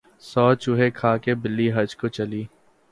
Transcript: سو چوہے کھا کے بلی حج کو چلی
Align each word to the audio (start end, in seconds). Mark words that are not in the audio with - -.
سو 0.23 0.45
چوہے 0.55 0.89
کھا 0.91 1.15
کے 1.23 1.35
بلی 1.41 1.71
حج 1.73 1.95
کو 1.95 2.07
چلی 2.07 2.43